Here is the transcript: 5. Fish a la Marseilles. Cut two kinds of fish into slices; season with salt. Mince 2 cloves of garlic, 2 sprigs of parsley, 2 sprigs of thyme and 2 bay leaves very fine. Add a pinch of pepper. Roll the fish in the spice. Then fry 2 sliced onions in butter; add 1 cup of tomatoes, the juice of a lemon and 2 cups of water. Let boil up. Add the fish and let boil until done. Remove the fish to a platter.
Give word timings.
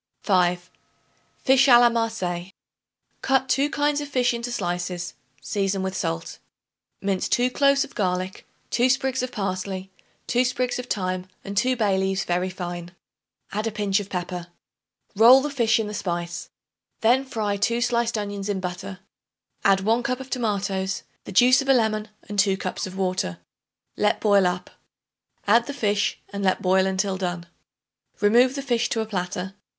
5. 0.23 0.71
Fish 1.43 1.67
a 1.67 1.77
la 1.77 1.87
Marseilles. 1.87 2.51
Cut 3.21 3.47
two 3.47 3.69
kinds 3.69 4.01
of 4.01 4.07
fish 4.07 4.33
into 4.33 4.51
slices; 4.51 5.13
season 5.43 5.83
with 5.83 5.95
salt. 5.95 6.39
Mince 7.03 7.29
2 7.29 7.51
cloves 7.51 7.83
of 7.83 7.93
garlic, 7.93 8.47
2 8.71 8.89
sprigs 8.89 9.21
of 9.21 9.31
parsley, 9.31 9.91
2 10.25 10.43
sprigs 10.43 10.79
of 10.79 10.87
thyme 10.87 11.27
and 11.43 11.55
2 11.55 11.75
bay 11.75 11.99
leaves 11.99 12.23
very 12.23 12.49
fine. 12.49 12.93
Add 13.51 13.67
a 13.67 13.71
pinch 13.71 13.99
of 13.99 14.09
pepper. 14.09 14.47
Roll 15.15 15.39
the 15.39 15.51
fish 15.51 15.79
in 15.79 15.85
the 15.85 15.93
spice. 15.93 16.49
Then 17.01 17.23
fry 17.23 17.55
2 17.57 17.79
sliced 17.79 18.17
onions 18.17 18.49
in 18.49 18.59
butter; 18.59 19.01
add 19.63 19.81
1 19.81 20.01
cup 20.01 20.19
of 20.19 20.31
tomatoes, 20.31 21.03
the 21.25 21.31
juice 21.31 21.61
of 21.61 21.69
a 21.69 21.73
lemon 21.75 22.07
and 22.27 22.39
2 22.39 22.57
cups 22.57 22.87
of 22.87 22.97
water. 22.97 23.37
Let 23.95 24.19
boil 24.19 24.47
up. 24.47 24.71
Add 25.45 25.67
the 25.67 25.75
fish 25.75 26.19
and 26.33 26.43
let 26.43 26.59
boil 26.59 26.87
until 26.87 27.17
done. 27.17 27.45
Remove 28.19 28.55
the 28.55 28.63
fish 28.63 28.89
to 28.89 29.01
a 29.01 29.05
platter. 29.05 29.53